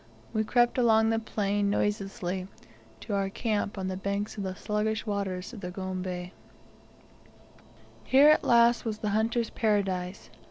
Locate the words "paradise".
9.51-10.31